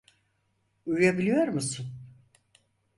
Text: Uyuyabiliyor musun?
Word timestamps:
Uyuyabiliyor 0.85 1.47
musun? 1.47 1.85